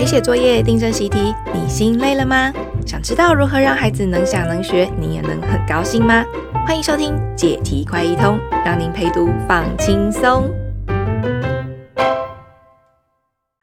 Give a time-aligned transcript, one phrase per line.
[0.00, 2.50] 陪写作业、订正习题，你心累了吗？
[2.86, 6.24] 想知道如何让孩子能想能学，你也能很高兴吗？
[6.66, 10.50] 欢迎收听解题快一通，让您陪读放轻松。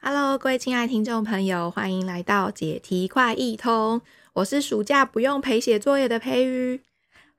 [0.00, 4.00] Hello，各位亲爱的听众朋友，欢迎来到解题快一通。
[4.34, 6.80] 我是暑假不用陪写作业的培瑜，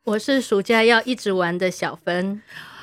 [0.03, 2.41] 我是暑假要一直玩的小芬。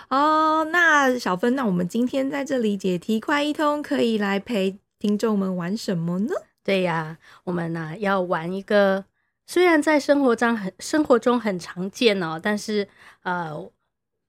[0.08, 6.34] 哦，那小芬，那我们今天在这里解题快一通，可以来陪听众们玩什么呢？
[6.64, 9.04] 对呀，我们呢、啊、要玩一个，
[9.46, 12.88] 虽然在生活中很生活中很常见哦，但是
[13.22, 13.70] 呃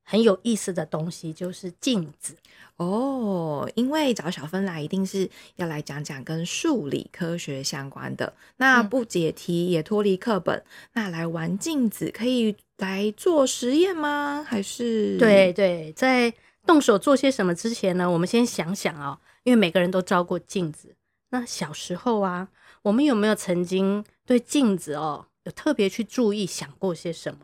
[0.03, 2.35] 很有意思的东西，就是镜子
[2.75, 3.69] 哦。
[3.75, 8.33] 因为找小芬来，一定是要来讲讲跟数理科学相关的。
[8.57, 10.63] 那不解题也脱离课本，嗯、
[10.93, 14.45] 那来玩镜子可以来做实验吗？
[14.47, 16.31] 还是对对，在
[16.67, 20.97] 动手做些什么之前呢，我们先想想哦，因为每个人都照过镜子。
[21.29, 22.49] 那小时候啊，
[22.81, 27.39] 我们有没有曾经对镜子哦有特别去注意想过些什么？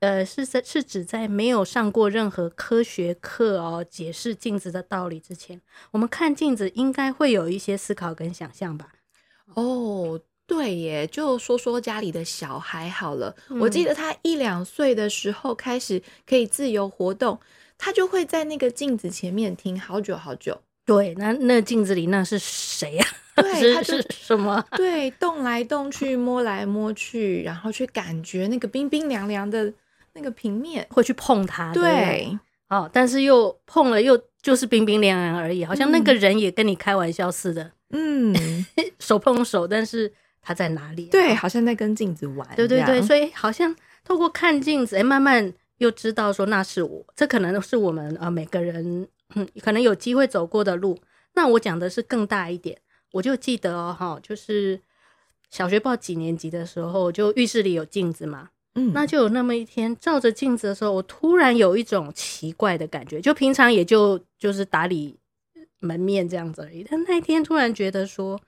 [0.00, 5.60] 呃，是在是指在没有上过任何科学课哦，解释镜子的道理之前，
[5.92, 8.94] 我们看镜子应该会有一些思考跟想象吧？
[9.54, 10.20] 哦。
[10.48, 13.36] 对耶，就说说家里的小孩好了。
[13.50, 17.38] 嗯、我记得他一两岁的时候开始可以自由活动，
[17.76, 20.62] 他就会在那个镜子前面停好久好久。
[20.88, 23.42] 对，那那镜子里那是谁呀、啊？
[23.44, 24.64] 对，他是什么？
[24.76, 29.70] 对，动来动去，摸来摸去，然后去感觉那个冰冰凉凉的
[30.14, 31.72] 那个平面，会去碰它。
[31.74, 32.36] 对，
[32.70, 37.70] 哦，但是又碰了，又就是冰冰凉凉而已，好像那个人也跟你开玩笑似的。
[37.90, 38.34] 嗯，
[38.98, 40.12] 手碰手，但是。
[40.40, 41.12] 他在哪里、啊？
[41.12, 42.48] 对，好像在跟镜子玩。
[42.56, 47.04] 对对对，所以好像透过看镜子，哎，慢慢又知道说那是我。
[47.14, 50.98] 这可能是我们呃每个人，嗯，可能有机会走过的路。
[51.34, 52.80] 那我讲的是更大一点，
[53.12, 54.80] 我就记得哦，哈，就是
[55.50, 65.18] 小学报几年级的时候，就浴室里有镜子嘛，嗯，那就有那么一天照着镜子的时候，我突然有一种奇怪的感觉，就平常也就就是打理
[65.78, 68.40] 门面这样子而已，但那一天突然觉得说。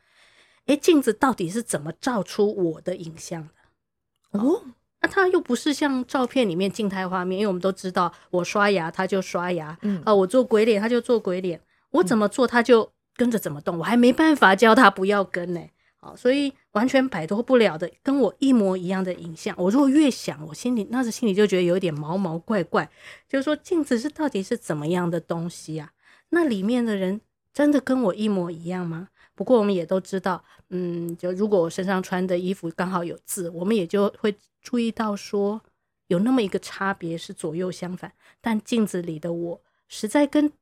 [0.67, 4.39] 哎，镜子到底是怎么照出我的影像的？
[4.39, 4.63] 哦，
[5.03, 15.61] 那它又不是像照片里面静态画面，因为我们都知道，我刷牙它就刷牙，嗯啊，我做鬼脸它就做鬼脸，我怎么做它就跟着怎么动，我还没办法教它不要跟呢。
[16.03, 19.55] 好，所以完全摆脱不了的，跟我一模一样的影像。
[19.59, 22.89] 我如果越想，我心里那时心里就觉得有点毛毛怪怪，
[23.29, 25.91] 就是说镜子是到底是怎么样的东西啊？
[26.31, 27.21] 那里面的人
[27.53, 29.09] 真的跟我一模一样吗？
[29.35, 35.61] 不过我们也都知道，嗯，就如果我身上穿的衣服刚好有字，我们也就会注意到说
[36.09, 38.13] 有那么一个差别是左右相反。
[38.41, 40.53] 但镜子里的我实在跟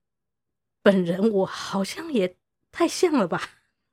[0.82, 2.36] 本人我好像也
[2.70, 3.42] 太像了吧？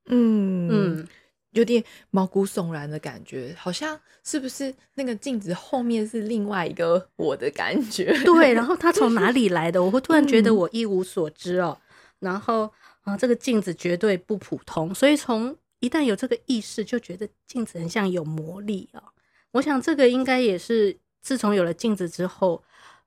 [0.06, 1.08] 嗯嗯，
[1.52, 8.16] 有点毛骨悚然的感觉，好像是不是那个镜子后面是另外一个我的感觉？
[8.24, 9.84] 对，然后他从 哪里来的？
[9.84, 11.85] 我会突然觉得我一无所知哦，嗯、
[12.26, 12.74] 然后。
[13.06, 19.14] 啊，这个镜子绝对不普通，所以从一旦有这个意识，就觉得镜子很像有魔力啊。
[19.52, 22.64] 我想这个应该也是自从有了镜子之后，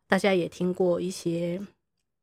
[0.06, 1.60] 大家也听过一些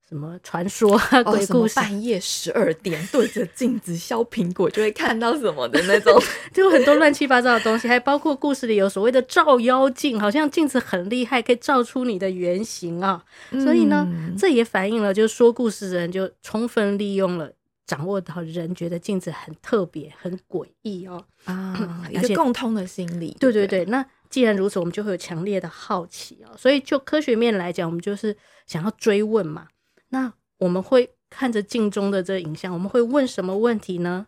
[0.07, 6.21] 什么传说、啊、 鬼故事，哦、半夜十二点 对着镜子削苹果就会看到什么的那种，
[6.53, 13.23] 就很多乱七八糟的东西，还包括故事里有所谓的照妖镜，好像镜子很厉害，可以照出你的原型啊。
[13.51, 14.07] 嗯、所以呢，
[14.37, 17.51] 这也反映了，就是说故事的人就充分利用了。
[17.87, 23.37] 掌握到人觉得镜子很特别、很诡异哦啊， 一个共通的心理。
[23.39, 26.49] 对对对，那既然如此，我们就会有强烈的好奇哦。
[26.57, 29.67] 所以就科学面来讲，我们就是想要追问嘛。
[30.15, 34.27] 那我们会看着镜中的这个影像，我们会问什么问题呢？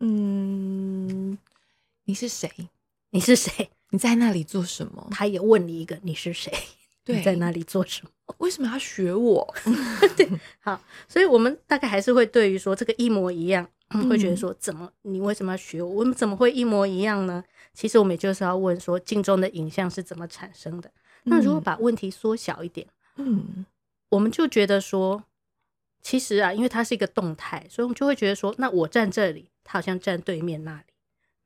[0.00, 1.38] 嗯，
[2.04, 2.50] 你是谁？
[3.08, 3.70] 你是谁？
[3.88, 5.08] 你在那里做什么？
[5.10, 6.52] 他也问你一个，你是谁？
[7.04, 8.10] 对，你在那里做什么？
[8.36, 9.54] 为什么要学我？
[10.14, 10.28] 对，
[10.60, 10.78] 好，
[11.08, 15.88] 所以我们大概还是会对于说这个一模一样，嗯、会觉得说怎么你为什么要学我？
[15.88, 17.42] 我们怎么会一模一样呢？
[17.72, 20.90] 其实我们也就是要问说镜中的影像是怎么产生的？
[21.24, 22.86] 嗯、那如果把问题缩小一点，
[23.16, 23.64] 嗯，
[24.12, 25.24] 我们就觉得说，
[26.02, 30.84] 其实啊，因为它是一个动态，所以我们就会觉得说，那我站这里，他好像站对面那里，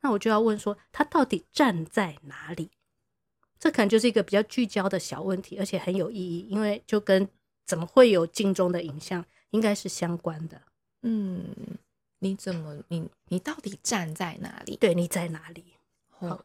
[0.01, 2.71] 那我就要问说，他到底站在哪里？
[3.59, 7.29] 这可能就是一个比较聚焦的小问题，而且很有意义，因为就跟
[7.65, 10.61] 怎么会有镜中的影像应该是相关的。
[11.03, 11.55] 嗯，
[12.19, 14.77] 你怎么你你到底站在哪里？
[14.77, 15.65] 对，你在哪里？
[16.11, 16.43] 好，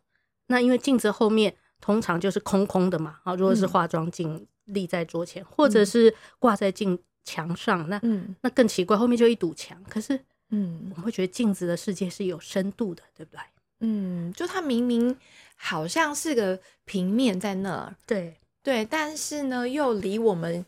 [0.48, 3.20] 那因为镜子后面通常就是空空的嘛。
[3.24, 9.82] 好，如果是化妆镜立在桌前，嗯、或者是挂在镜墙上，那嗯，那更奇怪，后面就一堵墙。
[9.88, 10.20] 可是
[10.50, 13.40] 嗯，我们会觉得镜子的世界是有深度的，对不对？
[13.80, 15.16] 嗯，就它明明
[15.56, 20.66] 好像是个平面在那儿，对对，但是呢，又离我们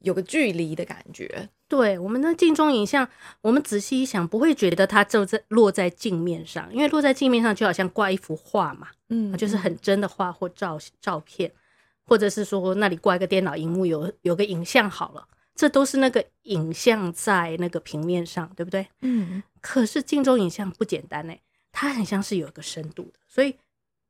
[0.00, 1.48] 有个距离的感觉。
[1.66, 3.08] 对，我们的镜中影像，
[3.40, 11.50] 我们仔细一想，不会觉得它就在落在镜面上，因为落在镜面上就好像挂一幅画嘛，嗯，就是很真的画或照照片，
[12.06, 18.86] 或者是说那里挂一个电脑荧幕有有个影像好了，这都是那个影像在那个平面上，对不对？
[19.00, 21.34] 嗯，可是镜中影像不简单呢，
[21.72, 23.56] 它很像是有一个深度的，所以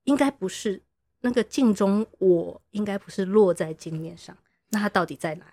[0.05, 0.83] 应该不是
[1.21, 4.37] 那个镜中我，应该不是落在镜面上，
[4.71, 5.51] 那它到底在哪里？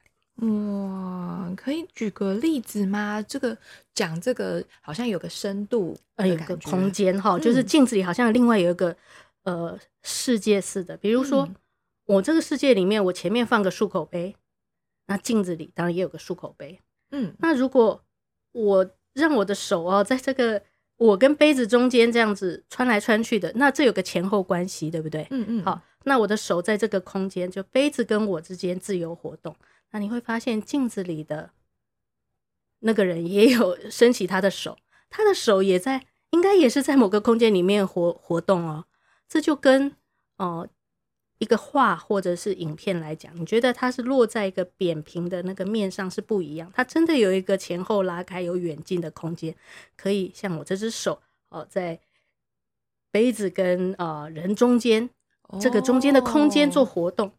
[0.48, 3.22] 哇，可以举个例子吗？
[3.22, 3.56] 这个
[3.94, 8.96] 讲这个好像有个深度，呃，有个空间哈，就是镜子里好像另外有一个
[9.44, 10.98] 呃世界似的。
[10.98, 11.56] 比如说，嗯、
[12.12, 14.36] 我这个世界里面，我前面放个漱口杯，
[15.08, 16.82] 那镜子里当然也有个漱口杯。
[17.12, 18.04] 嗯，那如果
[18.52, 20.64] 我让我的手哦，在这个
[20.98, 25.26] 我跟杯子中间这样子穿来穿去的，那这有个前后关系，对不对？
[25.30, 25.64] 嗯嗯。
[25.64, 29.56] 好，那我的手在这个空间，就杯子跟我之间自由活动。
[29.92, 31.52] 那你会发现镜子里的
[32.80, 34.78] 那个人也有伸起他的手，
[35.10, 38.86] 他的手也在，应该也是在某个空间里面活活动哦。
[39.28, 39.90] 这就跟
[40.38, 40.70] 哦、呃、
[41.42, 49.56] 一个画或者是影片来讲，你觉得它是落在一个扁平的那个面上是不一样，它真的有一个前后拉开、有远近的空间，
[49.98, 51.14] 可以像我这只手
[51.50, 52.00] 哦、呃，在
[53.10, 55.10] 杯子跟呃人中间
[55.60, 57.32] 这个中间的空间做活动。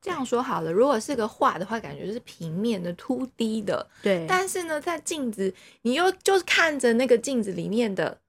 [0.00, 3.90] 这样说好了，如果是个画的话，感觉是平面的、凸低的。
[4.00, 4.24] 对。
[4.28, 5.52] 但是呢，在镜子，
[5.82, 8.20] 你又就是看着那个镜子里面的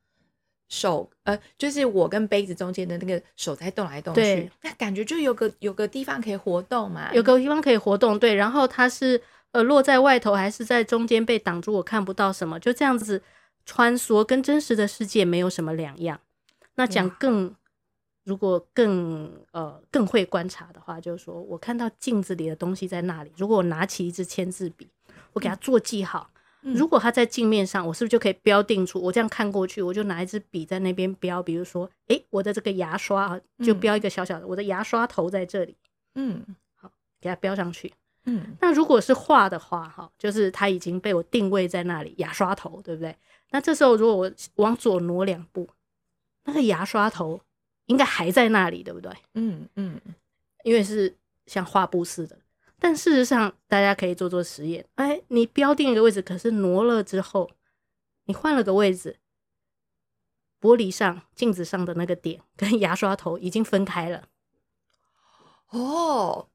[0.69, 8.17] 手，呃，就是我跟杯子中间的那个手在动来动去，那感觉就有个有个地方可以活动嘛，有个地方可以活动。
[8.17, 8.33] 对。
[8.33, 9.21] 然后它是
[9.51, 13.21] 呃落在外头，还是在中间被挡住，我看不到什么，就这样子
[13.65, 16.19] 穿梭，跟真实的世界没有什么两样。
[16.75, 17.53] 那讲更。
[18.25, 23.31] 如果更呃更会观察的话，就是说我看到镜子里的东西在那里。
[23.35, 24.87] 如果我拿起一支签字笔，
[25.33, 26.29] 我给它做记号。
[26.35, 29.01] 嗯、如果它在镜面上，我是不是就可以标定出？
[29.01, 31.41] 我这样看过去，我就拿一支笔在那边标。
[31.41, 35.75] 比如说，诶，我的这个牙刷啊，就标一个小小的，我的牙刷头在这里。
[36.15, 36.43] 嗯，
[36.75, 36.91] 好，
[37.21, 37.93] 给它标上去。
[38.25, 43.15] 嗯，那如果是画的话，哈，就是它已经被我定位在那里，牙刷头，对不对？
[43.51, 45.67] 那这时候如果我往左挪两步，
[46.45, 47.41] 那个牙刷头。
[47.85, 49.11] 应该还在那里，对不对？
[49.33, 49.99] 嗯嗯，
[50.63, 51.11] 因为是
[51.47, 52.37] 像画布似的。
[52.79, 54.85] 但事实上，大家可以做做实验。
[54.95, 57.51] 哎，你标定一个位置，可是挪了之后，
[58.25, 59.17] 你换了个位置，
[60.61, 64.29] 玻璃上、镜子上的那个点跟牙刷头已经分开了。
[65.69, 66.47] 哦，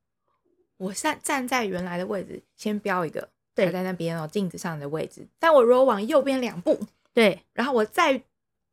[0.78, 5.28] 我站站在原来的位置，先标一个，对，在那边哦，镜子上的位置。
[5.38, 8.22] 但我如果往右边两步，对，然后我再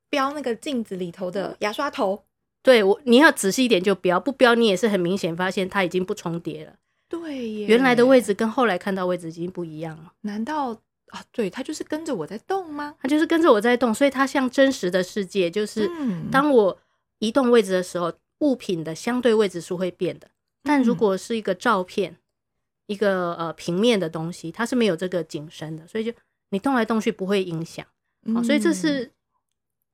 [0.10, 2.24] 标那个镜子里头的牙刷头。
[2.64, 6.76] 对我，你要仔细一点就标，不标你也是很明显发现它已经不重叠了。
[7.12, 10.14] 对耶，原来的位置跟后来看到位置已经不一样了。
[10.22, 10.72] 难道
[11.08, 11.22] 啊？
[11.32, 12.96] 对，它就是跟着我在动吗？
[13.02, 15.90] 它就是跟着我在动，所以它像真实的世界，就是
[16.32, 16.80] 当我
[17.20, 20.30] 移动位置的时候，物品的相对位置是会变的。
[20.64, 22.18] 但如果是一个照片，
[22.88, 26.14] 一个呃平面的东西，它是没有这个景深的，所以就
[26.52, 27.86] 你动来动去不会影响。
[28.34, 29.12] 哦，所以这是。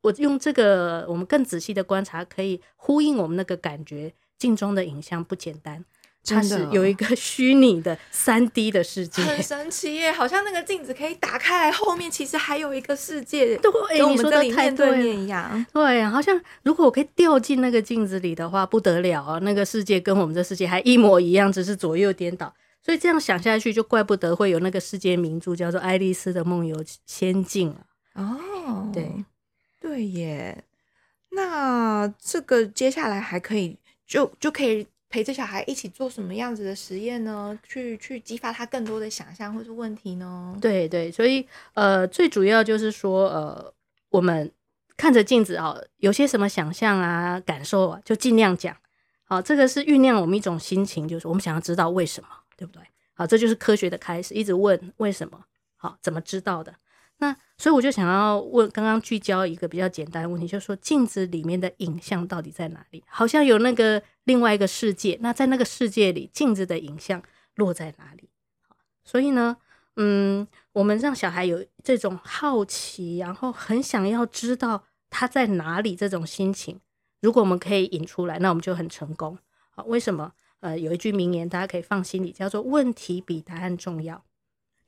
[0.02, 4.14] 我用这个，我们更仔细的观察，可以呼应我们那个感觉。
[4.38, 5.84] 镜中的影像不简单，
[6.28, 10.12] 它是有一个 虚拟的三 D 的世界，很神奇耶！
[10.12, 15.66] 好像那个镜子可以打开来，后面其实还有一个世界，对，跟我们这里面对面一样。
[15.74, 19.40] 对，好像如果我可以掉进那个镜子里的话，不得了啊！
[19.40, 22.54] 那个世界跟我们这世界还一模一样，只是左右颠倒。
[22.84, 27.76] 所以这样想下去，就怪不得会有那个世界名著叫做《爱丽丝的梦游仙境》
[28.22, 29.26] 哦，对。
[29.80, 30.64] 对耶，
[31.30, 37.58] 那这个接下来还可以就就可以陪着小孩一起做什么样子的实验呢？
[37.64, 40.58] 去去激发他更多的想象或是问题呢？
[40.62, 43.74] 对对，所以呃，最主要就是说呃，
[44.10, 44.52] 我们
[44.98, 48.76] 看着镜子啊，有些什么想象啊、感受啊，就尽量讲。
[49.24, 52.82] 好，这个是酝酿我们一种心情，就是我们想要知道为什么，对不对？
[53.14, 55.44] 好，这就是科学的开始，一直问为什么，
[55.76, 56.74] 好，怎么知道的？
[57.20, 63.04] 那所以我就想要问，刚刚聚焦一个比较简单的问题，就是说镜子里面的影像到底在哪里？
[63.08, 67.24] 好像有那个另外一个世界，那在那个世界里，镜子的影像
[67.56, 68.30] 落在哪里？
[69.04, 69.58] 所以呢，
[69.96, 76.80] 嗯，我们让小孩有这种好奇，然后很想要知道他在哪里这种心情，
[77.22, 79.38] 如果我们可以引出来，那我们就很成功。
[79.72, 80.34] 好，为什么？
[80.60, 84.24] 呃，有一句名言，大家可以放心里，叫做“问题比答案重要”。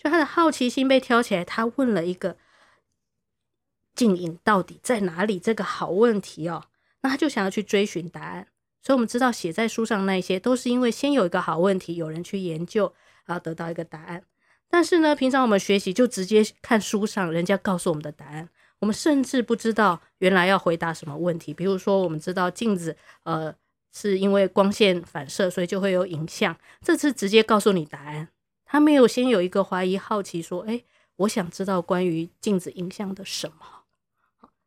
[0.01, 2.38] 就他的好奇心被挑起来，他问了一个
[3.94, 5.38] 镜影到底在哪里？
[5.38, 6.63] 这个好问题哦。
[7.01, 8.48] 那他就想要去追寻答案。
[8.82, 12.94] 所以我们知道写在书上那些都是因为先有一个好问题，有人去研究，
[13.25, 14.24] 然后得到一个答案。
[14.70, 18.48] 但是呢，平常我们学习就直接看书上人家告诉我们的答案，
[18.79, 21.53] 我们甚至不知道原来要回答什么问题。
[21.53, 23.53] 比如说，我们知道镜子，呃，
[23.91, 26.56] 是因为光线反射，所以就会有影像。
[26.82, 28.29] 这次直接告诉你答案，
[28.71, 30.85] 他没有先有一个怀疑、好奇，说：“诶，
[31.15, 33.55] 我想知道关于镜子影像的什么。”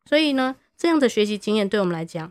[0.03, 2.29] 所以呢，这样的学习经验对我们来讲，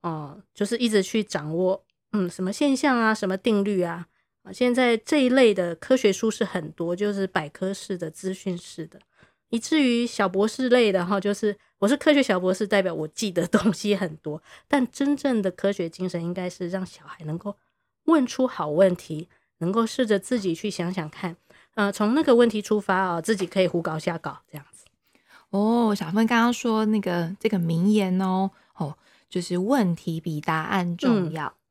[0.00, 4.08] 哦、就是一直去掌握，嗯，什么现象啊，什么定律啊。
[4.42, 8.98] 啊，现在这一类的科学书是很多，就是百科式的、资讯式的，
[9.50, 14.42] 以至于小博士类的哈，就是我是科学小博士，代表我记得东西很多。
[14.66, 17.56] 但真正的科学精神应该是让小孩能够
[18.06, 19.28] 问出好问题，
[19.62, 21.36] 能够试着自己去想想看，
[21.74, 24.84] 呃，从那个问题出发啊，自己可以胡搞瞎搞这样子。
[25.50, 28.96] 哦，小芬刚刚说那个这个名言哦，哦，
[29.30, 31.46] 就是问题比答案重要。
[31.46, 31.61] 嗯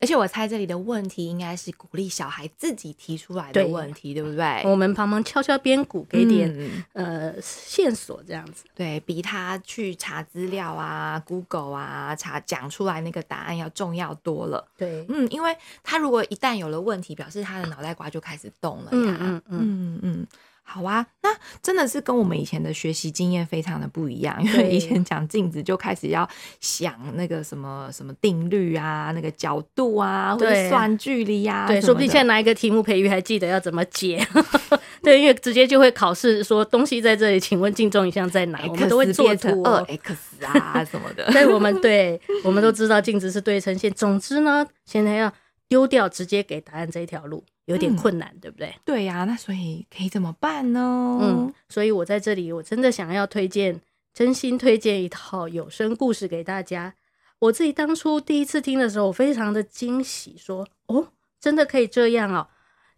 [0.00, 4.62] 而且我猜这里的问题应该是鼓励小孩自己提出来的问题，对，对不对？
[4.64, 14.66] 我们帮忙敲敲边鼓，给点、嗯、呃线索，这样子，对，比他去查资料啊、Google 啊查讲出来那个答案要重要多了。
[14.76, 18.90] 对，嗯，因为他如果一旦有了问题，表示他的脑袋瓜就开始动了呀。
[18.92, 20.00] 嗯嗯嗯嗯。
[20.02, 20.26] 嗯
[20.70, 21.30] 好啊，那
[21.62, 26.28] 真的是跟我们以前的学习经验非常的不一样， 因为以前讲镜子就开始要
[26.60, 34.22] 想那个什么什么定律啊，那个角度啊，或者算距离呀、啊，对，说不定现在拿一个题目，培育还记得要怎么解，
[35.02, 38.60] 对，因为直接就会考试说东西在这里，请问镜中影像在哪？
[38.68, 39.62] 我们都会做图。
[39.62, 43.90] 二 x 啊什么的， 所以我们对，我们都知道镜子是对称线。
[43.92, 45.32] 总之呢，现在要
[45.68, 47.44] 丢掉直接给答案这一条路。
[47.66, 48.74] 有点困难，嗯、对不对？
[48.82, 51.18] 对呀、啊，那所以可以怎么办呢？
[51.20, 53.78] 嗯，所以我在这里，我真的想要推荐，
[54.14, 56.94] 真心推荐一套有声故事给大家。
[57.40, 62.48] 我自己当初第一次听的时候，我非常的惊喜，说：“哦，真的可以这样哦！”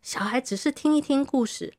[0.02, 1.74] 小孩只是听一听故事，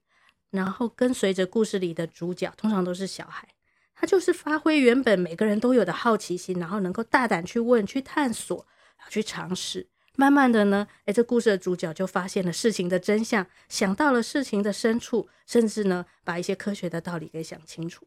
[0.49, 3.47] 然后跟随着故事里的主角，通常都是小孩，
[3.95, 8.67] 他就是发挥原本每个人都有的好奇心，然后能够大胆去问、去探索、
[9.09, 9.87] 去尝试。
[10.17, 18.05] 慢慢的呢，诶，这故事的主角就发现了事情的真相，想到了事情的深处，甚至呢，把一些科学的道理给想清楚。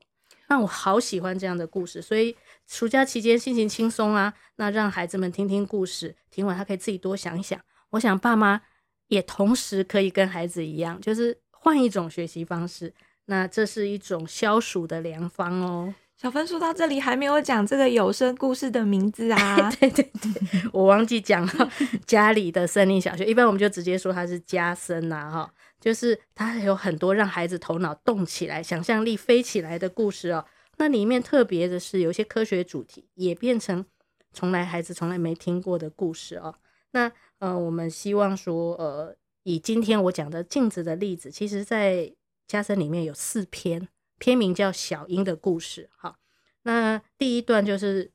[0.49, 7.59] 那我好喜欢这样的故事，所以暑假期间心情轻松啊，那让孩子们听听故事，听完他可以自己多想一想。
[7.91, 8.61] 我想爸妈
[9.09, 12.93] 也同时可以跟孩子一样，就是换一种学习方式，
[13.25, 15.95] 那这是一种消暑的良方哦。
[16.25, 19.71] 小芬说到这里还没有讲这个有声故事的名字啊！
[19.79, 20.33] 对对对，
[20.73, 21.71] 我忘记讲了。
[22.07, 30.43] 家里的森林小学，一般我们就直接说它是家森呐，哈，就是它有很多让孩子头脑动起来、想象力飞起来的故事哦。
[30.79, 33.85] 那里面特别的是，有一些科学主题也变成
[34.33, 36.55] 从来孩子从来没听过的故事哦。
[36.93, 42.15] 那呃，我们希望说，呃，以今天我讲的镜子的例子，其实在
[42.49, 43.89] 家森里面有四篇。
[44.25, 45.91] 篇名叫《小英的故事》。
[45.99, 46.17] 好，
[46.63, 48.11] 那第一段就是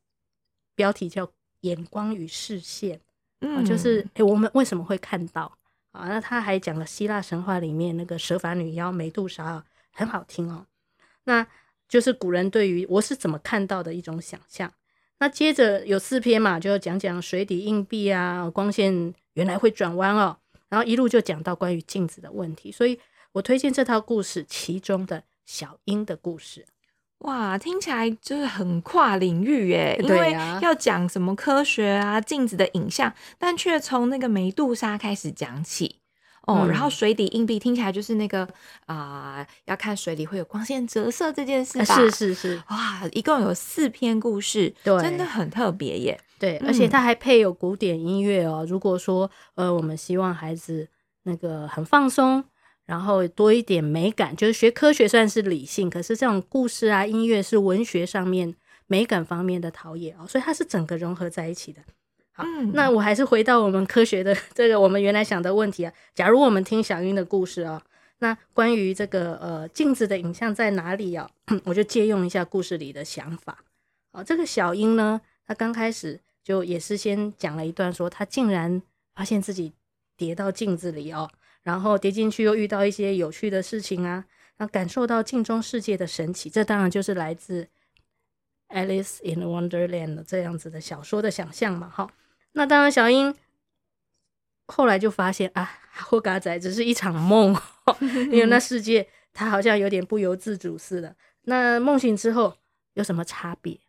[0.73, 2.99] 标题叫“眼光与视线”，
[3.41, 5.55] 嗯，就是诶、欸，我们为什么会看到
[5.91, 6.07] 啊？
[6.07, 10.65] 那他还讲了希腊神话里面那个蛇发女妖美杜莎，很好听哦。
[11.25, 11.45] 那
[11.87, 14.73] 就是古人对于我是怎么看到的一种想象。
[15.19, 20.35] 那接着有四篇嘛，就讲讲水底硬币啊，光线原来会转弯哦，
[20.69, 22.71] 然后一路就讲到关于镜子的问题。
[22.71, 22.99] 所以
[23.33, 25.23] 我推荐这套故事其中的。
[25.49, 26.63] 小英的故事，
[27.21, 35.95] 哇，听起来就是很跨领域耶，因为要讲什么科学啊，镜子的影像，但却从那个梅杜莎开始讲起
[36.43, 36.67] 哦。
[36.69, 38.47] 然后水底硬币听起来就是那个
[38.85, 41.95] 啊、呃，要看水里会有光线折射这件事吧？
[41.95, 46.21] 是是是，哇，一共有四篇故事，对，真的很特别耶。
[46.37, 48.63] 对，而且它还配有古典音乐哦。
[48.69, 50.87] 如果说呃，我们希望孩子
[51.23, 52.43] 那个很放松。
[52.89, 58.55] 然后多一点美感，就是学科学算是理性，可是这种故事啊、音乐是文学上面
[58.87, 61.79] 美感方面的陶冶哦，所以它是整个融合在一起的。
[62.31, 65.93] 好，嗯、那我还是回到我们科学的 这个我们原来想的问题啊。
[66.15, 67.79] 假如我们听小英的故事啊，
[68.17, 71.29] 那关于这个呃镜子的影像在哪里啊？
[71.65, 73.59] 我就借用一下故事里的想法。
[74.11, 78.81] 好，这个小英呢，她刚开始就也是先讲了一段，说她竟然
[79.13, 79.73] 发现自己
[80.17, 81.29] 跌到镜子里哦。
[81.69, 84.25] 然后跌进去，又遇到一些有趣的事情啊，
[84.57, 87.69] 那感受到镜中世界的神奇，这当然就是来自
[88.75, 91.87] 《Alice in Wonderland》这样子的小说的想象嘛。
[91.87, 92.11] 哈，
[92.53, 93.35] 那当然，小英
[94.65, 97.55] 后来就发现啊，霍嘎仔只是一场梦，
[98.01, 101.15] 因为那 世界他好像有点不由自主似的。
[101.43, 102.57] 那梦醒之后，
[102.95, 103.79] 有什么差别？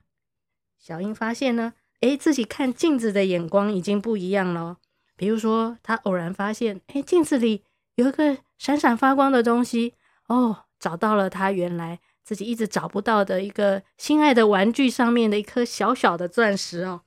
[0.78, 4.76] 小英发现呢，诶，自己看镜子的眼光已经不一样了。
[5.16, 7.62] 比如说，他偶然发现，诶，镜子里
[8.00, 9.94] 有一个闪闪发光的东西，
[10.26, 17.02] 哦，找到了他原来自己一直找不到的一个心爱的玩具上面的一颗小小的钻石哦，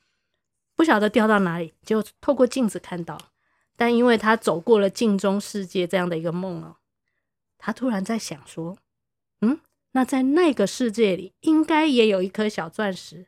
[0.75, 3.17] 不晓得掉到哪里，就透过镜子看到。
[3.75, 6.77] 但因为他走过了镜中世界这样的一个梦哦，
[7.57, 8.77] 他突然在想说，
[9.41, 9.59] 嗯，
[9.93, 13.25] 那在那个世界里应该也有一颗小钻石。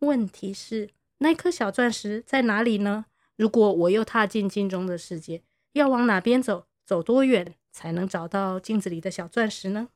[0.00, 3.04] 问题是，那颗小钻石在哪里呢？
[3.36, 6.66] 如果我又踏进镜中的世界，要往哪边走？
[6.86, 9.88] 走多远才能找到镜子里的小钻石呢？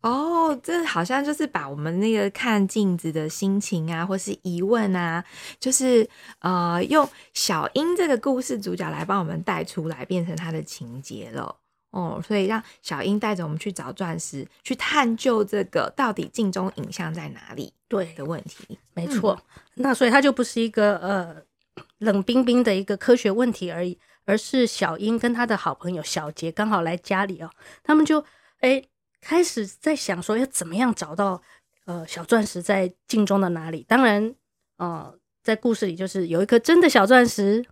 [0.00, 5.24] 哦，这好像就是把我们那个看镜子的心情啊，或是疑问啊，
[5.58, 6.08] 就是
[6.40, 11.56] 呃，用小英这个故事主角来帮我们带出来，变成他的情节了。
[11.92, 17.72] 哦，所以让小英带着我们去找钻石，去探究这个到底镜中影像在哪里？
[17.88, 19.40] 对的问题，没错。
[19.40, 21.36] 嗯、那所以它就不是一个呃。
[21.98, 27.50] 冷冰冰的一个科学问题而已，而是小英跟他的好朋友小杰刚好来家里哦，
[27.82, 28.24] 他们就
[28.58, 28.82] 哎
[29.20, 31.42] 开始在想说要怎么样找到
[31.84, 33.84] 呃小钻石在镜中的哪里。
[33.88, 34.34] 当然，
[34.76, 37.64] 呃，在故事里就是有一颗真的小钻石，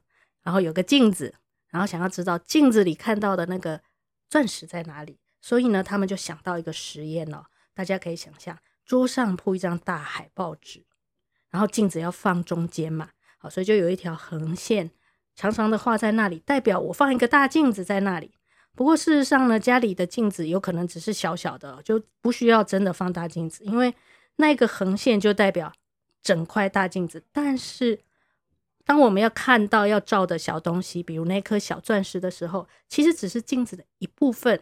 [0.42, 1.34] 然后有个镜子，
[1.68, 3.80] 然后想要知道镜子里看到的那个
[4.28, 5.18] 钻石在哪里。
[5.40, 10.84] 所以呢，他们就想到一个实验哦，大家可以想象，桌上铺一张大海报纸，
[11.50, 13.10] 然后镜子要放中间嘛。
[13.38, 14.90] 好，所以就有一条横线，
[15.38, 18.32] 长长的画在那里，代表我放一个大镜子在那里。
[18.74, 23.94] 不过事实上呢，家里的镜子有可能只是小小的，就不需要真的放大镜子，因为
[24.36, 25.72] 那个横线就代表
[26.24, 27.22] 整块大镜子。
[27.30, 28.00] 但是，
[28.84, 34.60] 当我们要看到要照的小东西，比如那颗小钻石的时候，其实只是镜子的一部分，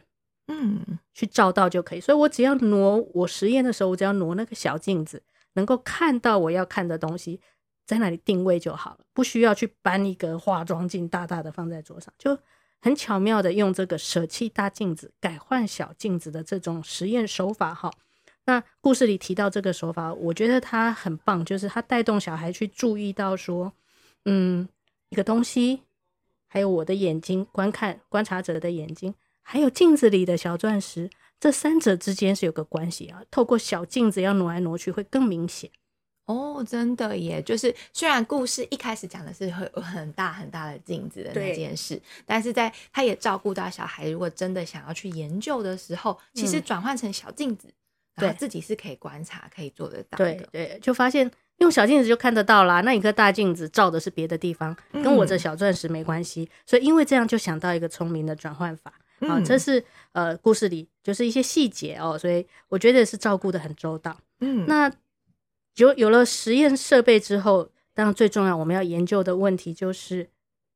[0.49, 2.01] 嗯，去照到就可以。
[2.03, 5.23] 所以我只要挪，我实验的时候，我只要挪那个小镜子，
[5.55, 7.41] 能够看到我要看的东西。
[7.87, 12.37] 在那里定位就好了，不需要去搬一个化妆镜，大大的放在桌上，就
[12.81, 17.91] 很巧妙的用这个舍弃大镜子，改换小镜子的这种实验手法哈。
[18.45, 23.73] 那故事里提到这个手法，我觉得它很棒，就是它带动小孩去注意到说，
[24.25, 24.69] 嗯，
[25.09, 25.83] 一个东西，
[26.47, 31.11] 还有我的眼睛观看观察者的眼睛，还有镜子里的小钻石，
[31.41, 33.23] 这三者之间是有个关系啊。
[33.31, 35.71] 透过小镜子要挪来挪去，会更明显。
[36.27, 37.41] 哦，真的耶！
[37.41, 47.69] 就是虽然故事一开始讲的是很很大很大的镜子的那件事，但是在他也照顾到小孩，如果真的想要去研究的时候，嗯、其实转换成小镜子，
[48.17, 50.35] 对自己是可以观察、可以做得到的。
[50.35, 52.81] 对对，就发现用小镜子就看得到啦。
[52.81, 56.43] 那一颗大镜子照的是别的地方，跟我这小钻石没关系。
[56.43, 58.93] 嗯、所以因为这样，就想到一个聪明的转换法。
[59.21, 64.19] 好、嗯，这是呃故事里就是一些细节哦，所以我觉得是照顾的很周到。
[64.41, 64.93] 嗯，那。
[65.77, 70.29] 有有了实验设备之后，当然最重要我们要研究的问题就是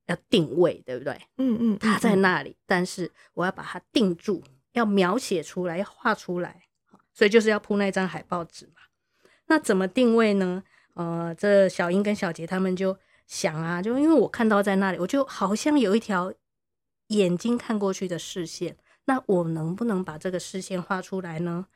[0.06, 1.20] 要定位，对不对？
[1.38, 6.62] 嗯嗯，它在那里，但是我要把它定住，要描写出来，要画出来，
[7.12, 8.82] 所以就是要铺那张海报纸嘛。
[9.46, 10.62] 那怎么定位呢？
[10.94, 16.32] 呃，这小英跟小杰他们就想啊，就因为我看到在那里，我就好像有一条
[17.08, 21.66] 眼睛看过去的视线，那我能不能把这个视线画出来呢？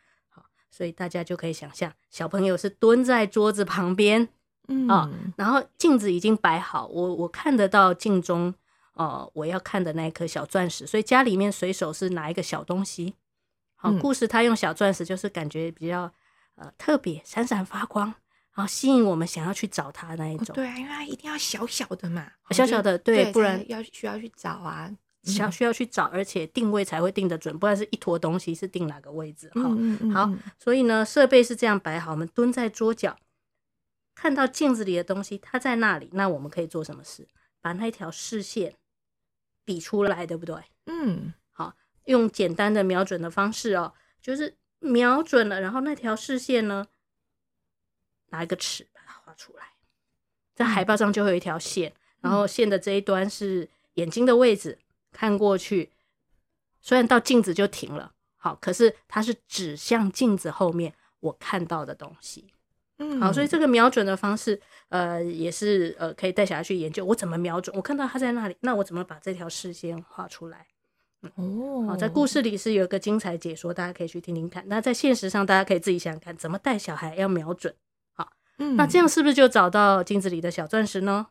[0.74, 4.28] 所以大家就可以想象，小朋友是蹲在桌子旁边，
[4.66, 8.52] 嗯啊、哦，然后镜子已经摆好，我我看得到镜中，
[8.94, 10.84] 呃，我要看的那一颗小钻石。
[10.84, 13.14] 所以家里面随手是拿一个小东西，
[13.76, 16.12] 好，故事他用小钻石就是感觉比较
[16.56, 18.06] 呃特别，闪闪发光，
[18.56, 20.54] 然后吸引我们想要去找它那一种。
[20.54, 24.90] 哦、对啊，因为它一定要小小的嘛，小小的，对，对不然要需要去找啊。
[25.24, 29.62] 需要需要去找，而且定位才会定得准，不然是一坨东西是定哪个位置哈。
[30.12, 33.16] 好，所以呢，设备是这样摆好，我们蹲在桌角，
[34.14, 37.26] 看到镜子里的东西，它在那里，那我们可以做什么事？
[37.60, 38.74] 把那一条视线
[39.64, 40.56] 比出来，对不对？
[40.86, 46.86] 嗯，好，用简单的瞄准的方式哦，就是瞄准了，然后那条视线呢，
[48.28, 49.64] 拿一个尺把它画出来，
[50.54, 54.78] 在海报上就会有一条线，嗯、然后线的这一端是眼睛的位置。
[55.14, 55.90] 看过去，
[56.82, 62.52] 虽然到镜子就停了，好，可是它是指向镜子后面我看到的东西，
[62.98, 70.66] 嗯，好，所以这个瞄准的方式，呃，也是呃可以带小孩去研究，我怎么瞄准，我看到他在那里，那我怎么把这条视线画出来？
[71.22, 74.62] 嗯哦，好，在故事里是有一个精彩解说，大家可以去听听看。
[74.66, 77.74] 那在现实上，大家可以自己想想看，怎么带小孩要瞄准，
[78.12, 81.28] 好，嗯，那这样是不是就找到镜子里的小钻石呢？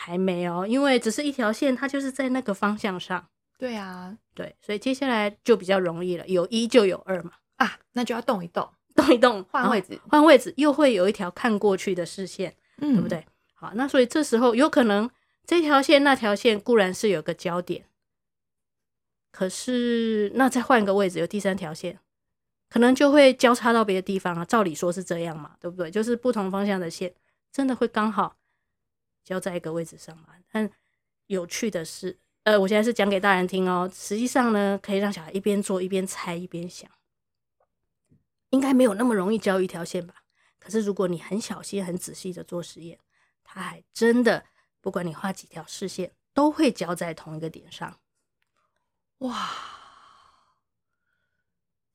[0.00, 3.26] 还没有，因为只是一条线，它就是在那个方向上。
[3.58, 7.32] 对啊，对，所以接下来就比较容易了，有一就有二嘛。
[7.56, 13.26] 啊，那就要动一动，动一动，换位置，换位置，又会有一条看过去的视线，嗯，对不对？
[13.54, 15.10] 好，那所以这时候有可能
[15.44, 17.86] 这条线那条线固然是有个焦点，
[19.32, 21.98] 可是那再换个位置，有第三条线，
[22.70, 24.44] 可能就会交叉到别的地方啊。
[24.44, 25.90] 照理说是这样嘛，对不对？
[25.90, 27.12] 就是不同方向的线，
[27.50, 28.36] 真的会刚好
[29.28, 30.28] 交在一个位置上嘛？
[30.50, 30.70] 但
[31.26, 33.90] 有趣的是，呃，我现在是讲给大人听哦。
[33.92, 36.90] 实际上呢，可以让小孩一边做一边猜一边想，
[38.48, 40.14] 应该没有那么容易交一条线吧？
[40.58, 42.98] 可是如果你很小心、很仔细的做实验。
[43.50, 44.44] 它还真的，
[44.80, 47.98] 不管你画几条视线，都会交在同一个点上。
[49.18, 49.50] 哇，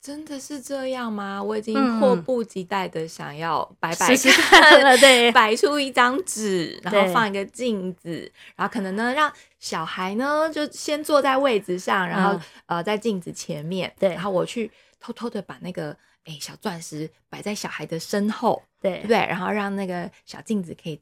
[0.03, 1.41] 真的是这样吗？
[1.41, 15.91] 我已经迫不及待的想要摆摆看了，对， 摆出一张纸，然后放一个镜子，然后可能呢，让小孩呢就先坐在位置上，然后、嗯、呃在镜子前面，对，然后我去偷偷的把那个
[16.25, 19.15] 哎、欸、小钻石摆在小孩的身后，对，对？
[19.15, 20.99] 然后让那个小镜子可以。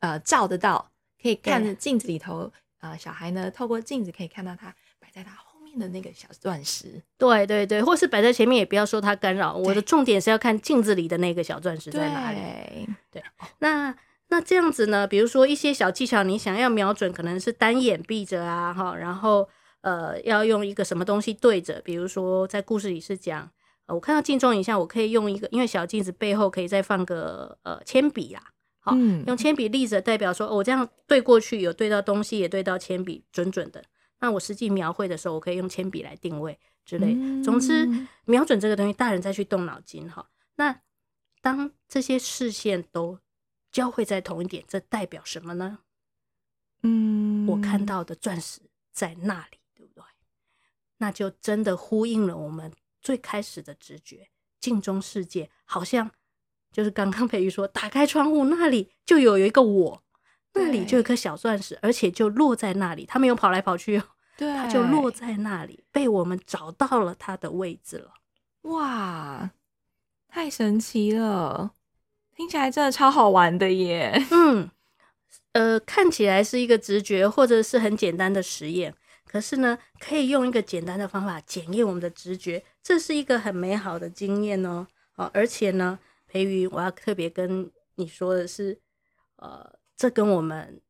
[0.00, 5.47] 呃，照得到，可以看着镜子里头，呃，小孩呢，透过镜子可以看到他摆在他后面
[5.78, 7.00] 的那个小钻石。
[7.16, 9.54] 对对对，或是摆在前面，也不要说它干扰。
[9.54, 12.38] 我的重点是要看镜子里的那个小钻石在哪里。
[13.10, 13.22] 对，对，
[13.60, 13.94] 那
[14.28, 15.06] 那这样子呢？
[15.06, 19.48] 比如说一些小技巧，你想要瞄准，可能是单眼闭着啊，哈，然后
[19.80, 23.50] 呃，要用一个什么东西对着，比如说在故事里是讲，
[23.86, 28.42] 呃，我看到镜中影像，我可以用一个，因为小镜子背后可以再放个呃铅笔啦。
[28.90, 33.82] 嗯，用铅笔立着，代表说，哦，我这样对过去有对到东西，也对到铅笔，准准的。
[34.20, 37.42] 那我实际描绘的时候，我可以用铅笔来定位之类的。
[37.42, 37.88] 总之，
[38.24, 40.28] 瞄准这个东西，大人再去动脑筋哈。
[40.56, 40.80] 那
[41.40, 43.18] 当这些视线都
[43.70, 45.78] 交汇在同一点，这代表什么呢？
[46.82, 48.60] 嗯，我看到的钻石
[48.92, 50.04] 在那里，对不对？
[50.98, 54.28] 那就真的呼应了我们最开始的直觉，
[54.60, 56.10] 镜中世界好像。
[56.70, 60.02] 就是刚刚培瑜说，打开窗户那里就有有一个我，
[60.54, 64.02] 那里就有一颗小钻石，而且就落在那里，它没有跑来跑去，
[64.36, 68.12] 对，它就落在那里，被我们找到了它的位置了。
[68.62, 69.50] 哇，
[70.28, 71.72] 太神奇了！
[72.34, 74.20] 听起来真的超好玩的耶。
[74.30, 74.70] 嗯，
[75.52, 84.86] 呃，看起来是一个直觉或者是很简单的实验，可是呢，可以用一个简单的方法检验我们的直觉，这是一个很美好的经验哦。
[85.16, 85.98] 哦，而且呢。
[86.30, 88.78] 培瑜，我要特别跟你说的是，
[89.36, 89.66] 呃，
[89.98, 90.80] 这跟我们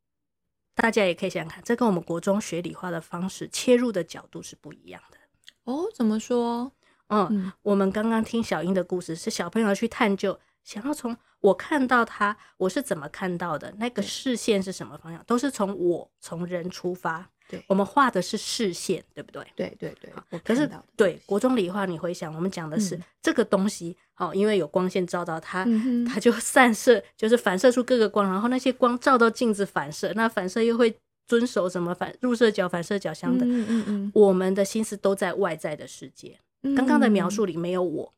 [0.74, 5.18] 大家也可以想想看，这跟我们国中学理化的方式切入的角度是不一样的
[5.64, 5.86] 哦。
[5.92, 6.70] 怎么说？
[7.08, 17.30] 嗯，嗯，我们刚刚听小英的故事，是小朋友去探究，想要从我看到他，我是怎么看到的，那个视线是什么方向，都是从我从人出发。
[17.48, 19.42] 对，我们画的是视线，对不对？
[19.56, 20.38] 对对对。
[20.40, 30.94] 可是对国中理化，你回想，我们讲的是、嗯、这个东西，哦，因为有光线照到它，嗯、它就散射，就是反射出各个光，然后那些光照到镜子反射，那反射又会
[31.26, 33.48] 遵守什么反入射角、反射角相等。
[33.50, 34.12] 嗯嗯嗯。
[34.14, 36.38] 我们的心思都在外在的世界。
[36.62, 38.12] 刚、嗯、刚的描述里没有我，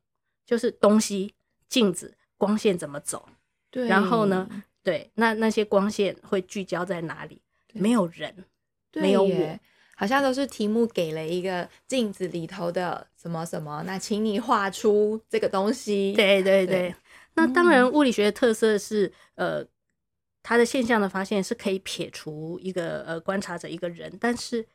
[0.45, 1.35] 就是东西、
[1.69, 3.29] 镜子、光线怎么走？
[3.71, 3.87] 对。
[3.87, 4.49] 然后呢？
[4.83, 7.43] 对，那那些光线会聚焦在哪里？
[7.75, 8.35] 没有人。
[8.95, 9.59] 没有我，
[9.95, 16.13] 好像都是题目给了一个镜子里头的什么什么，那请你画出这个东西。
[16.15, 16.95] 对对对，对
[17.35, 19.65] 那当然物理学的特色是，呃，
[20.43, 24.67] 它的现象的发现是可以撇除一个呃观察者一个人，但是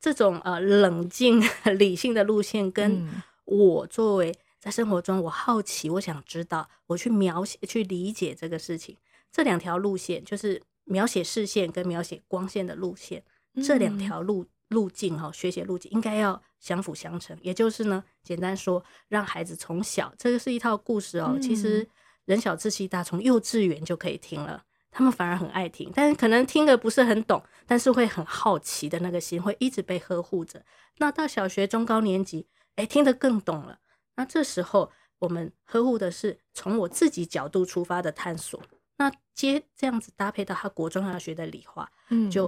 [0.00, 1.42] 这种呃冷静
[1.76, 3.06] 理性的路线，跟
[3.44, 8.96] 我作为在生活中我好奇，我想知道，我去描写去理解这个事情，
[9.30, 10.62] 这两条路线就是。
[10.86, 13.22] 描写视线跟描写光线的路线，
[13.54, 17.36] 嗯、这两条路路径哈，学习路径应该要相辅相成。
[17.42, 21.32] 也就是呢，简单说，让孩子从小，这个是一套故事哦。
[21.34, 21.86] 嗯、其实
[22.24, 25.92] 人小志气大，从幼稚园就可以听了，他们反而很爱听。
[25.94, 30.64] 但是可能听得不是很懂，但是会很好奇的那个心会一直被呵护着。
[30.98, 32.46] 那到小学中高年级，
[32.76, 33.78] 哎，听得更懂了。
[34.16, 38.60] 那这时候我们呵护的是从我自己角度出发的探索。
[38.98, 42.44] 那接这样子搭配到他国中要学的理化，嗯，就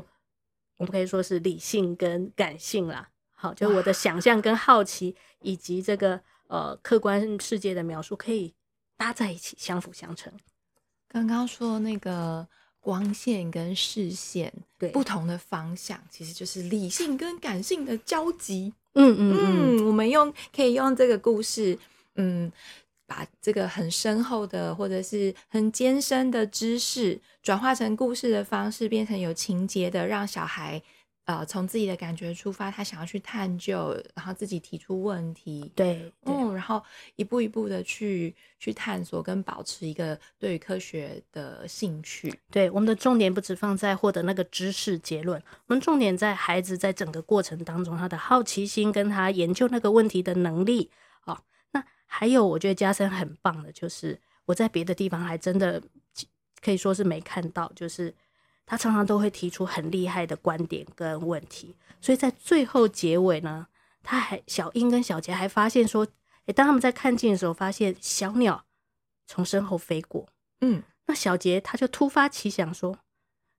[0.79, 3.11] 我们可以说是理性跟感性啦。
[3.35, 8.55] 好，就我的想象跟好奇，以及这个呃客观世界的描述，可以
[8.97, 10.33] 搭在一起，相辅相成。
[11.07, 12.49] 刚刚说那个
[12.81, 18.73] 光线跟视线对不同的方向，其实就是理性跟感性的交集。
[18.95, 21.79] 嗯嗯嗯，我们用可以用这个故事，
[22.15, 22.51] 嗯。
[23.09, 30.81] 把这个很深厚的或者是很艰深的知识转化成故事的方式，变成有情节的，让小孩
[31.25, 36.83] 呃，从自己的感觉出发，他想要去探究，然后自己提出问题，对，嗯，然后
[37.17, 42.33] 一步一步的去去探索跟保持一个对于科学的兴趣。
[42.51, 50.91] 对，我们的重点不只放在获得那个知识结论，我们重点在孩子在整个过程当中他的好奇心跟他研究那个问题的能力。
[52.09, 55.81] 还有我觉得加深很棒的就是我在别的地方还真的
[56.61, 58.13] 可以说是没看到，就是。
[58.71, 63.67] 他常常都会提出很厉害的观点跟问题，所以在最后结尾呢，
[64.03, 66.07] 他还小英跟小杰还发现说，
[66.45, 68.67] 诶，当他们在看镜的时候，发现小鸟
[69.27, 70.29] 从身后飞过，
[70.61, 72.99] 嗯，那小杰他就突发奇想说，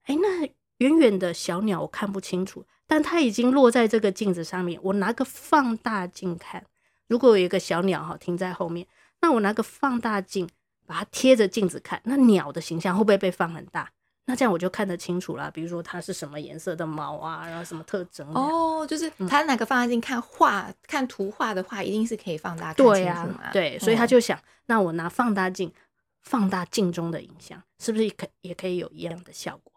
[0.03, 6.63] 哎，那远远的小鸟我看不清楚，但它已经落在这个镜子上面，我拿个放大镜看，
[7.09, 8.87] 如果有一个小鸟哈停在后面，
[9.19, 10.47] 那我拿个放大镜
[10.85, 13.91] 把它贴着镜子看，那鸟的形象会不会被放很大？
[14.25, 25.73] 那这样我就看得清楚了，比如说它是什么颜色的毛啊，然后什么特征哦，就是他拿个放大镜看画、嗯、看图画的话，一定是可以放大看清楚对啊，对，所以他就想，嗯、那我拿放大镜
[26.21, 29.73] 放大镜中的影像，是不是可也可以有一样的效果？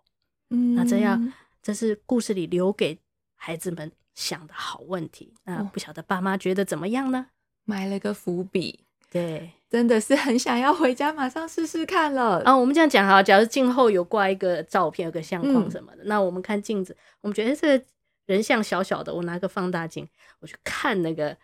[0.51, 2.99] 嗯，那这样这是故事里留给
[3.37, 5.35] 孩子们想的好问题。
[5.45, 7.27] 那不晓得爸妈觉得怎么样呢？
[7.65, 8.85] 埋了个伏笔。
[9.11, 12.43] 对， 真的是很想要回家马上试试看了。
[12.45, 17.85] 啊，我们这样讲哈，假如镜后有挂一个照片，有个相框什么的，嗯、那我们看镜子，我们觉得这个
[18.27, 20.09] 人像小小的，我拿个放大镜，
[20.41, 21.37] 我去看那个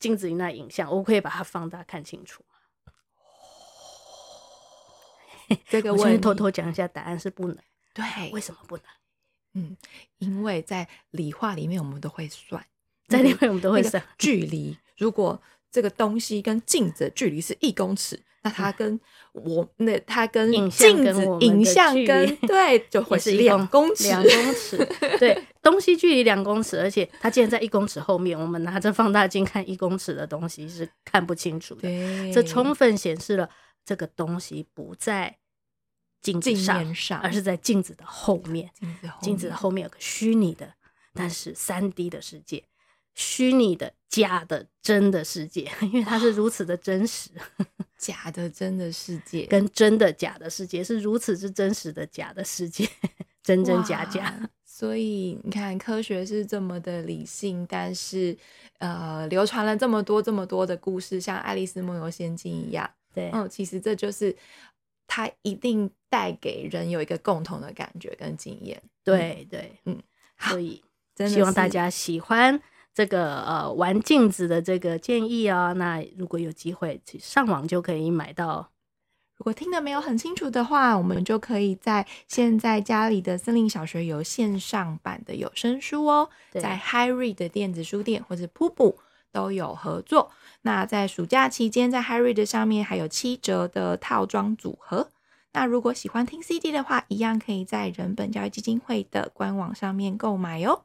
[0.00, 2.56] 镜子里那影像，我可以把它放大看清楚吗？
[5.68, 7.56] 这个我先偷偷讲一下，答案是不能。
[7.94, 8.84] 对，为什么不能？
[9.54, 9.76] 嗯，
[10.18, 12.64] 因为在理化里面，我们都会算，
[13.08, 15.40] 在里面我们都会算距离，如果。
[15.72, 18.98] 这个东西跟镜子的距离是一公尺，那它跟
[19.30, 24.76] 我那它跟镜子影像跟对就会是两公尺，两公尺。
[25.20, 31.88] 对，东西距离两公尺，而且它竟然在一公尺后面，我们拿着放大镜看一公尺的东西是看不清楚的。
[32.32, 33.48] 这充分显示了
[33.84, 35.36] 这个东西不在
[36.20, 38.70] 镜子上，上而是在镜子的后面。
[39.20, 40.74] 镜子的后面有个虚拟的，
[41.14, 42.64] 但是三 D 的世界。
[43.14, 47.30] 虚拟的、假的、真的世界， 因为它是如此的真实。
[47.98, 52.88] 假的、真的世界跟真的、假的世界是如此之真实的假的世界，
[53.42, 54.48] 真真假假。
[54.64, 58.34] 所以你看，科学是这么的理性，但是
[58.78, 62.88] 呃，流传了这么多、这么多的故事，像《爱丽丝梦游仙境》一样。
[63.12, 64.34] 对，嗯，其实这就是
[65.10, 68.80] 它一定带给人有一个共同的感觉跟经验。
[69.02, 69.98] 对对，嗯，
[70.38, 70.80] 所以
[71.26, 72.60] 希望大家喜欢。
[72.92, 78.70] 这个呃玩镜子的这个建议哦，那如果有机会去上网就可以买到。
[79.36, 88.96] 如果听得没有很清楚的话，我们就可以在现在家里的森林小学有线上版的有声书哦，在 HiRead 的电子书店或者 Pubu
[89.32, 90.32] 都有合作。
[90.62, 95.10] 那在暑假期间，在 HyRead 上面还有七折的套装组合。
[95.52, 100.84] 那如果喜欢听 CD 的话，一样可以在人本教育基金会的官网上面购买哦。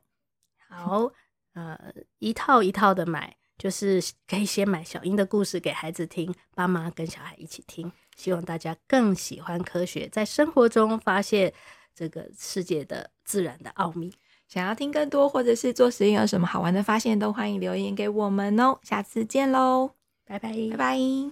[0.67, 1.11] 好。
[1.53, 1.79] 呃，
[2.19, 7.89] 一套一套的买，就是可以先买小英的故事给孩子听，爸妈跟小孩一起听。
[8.17, 11.53] 希望大家更喜欢科学，在生活中发现
[11.95, 14.13] 这个世界的自然的奥秘。
[14.47, 18.77] 想要听更多，或者是做实验有什么好玩的发现，都欢迎留言给我们哦。
[18.83, 19.91] 下次见喽，
[20.25, 21.31] 拜拜，拜拜。